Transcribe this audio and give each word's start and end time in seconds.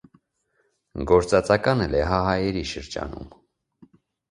Գործածական 1.11 1.85
է 1.87 1.89
լեհահայերի 1.93 2.67
շրջանում։ 2.73 3.31